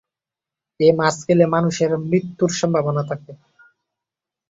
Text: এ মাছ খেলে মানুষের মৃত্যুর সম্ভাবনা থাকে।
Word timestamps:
এ 0.79 0.89
মাছ 0.99 1.15
খেলে 1.25 1.45
মানুষের 1.55 1.91
মৃত্যুর 2.03 2.51
সম্ভাবনা 2.59 3.01
থাকে। 3.09 3.31